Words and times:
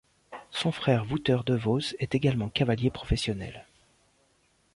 Son 0.49 0.71
frère 0.71 1.05
Wouter 1.11 1.37
Devos 1.45 1.79
est 1.99 2.15
également 2.15 2.49
cavalier 2.49 2.89
professionnel. 2.89 3.67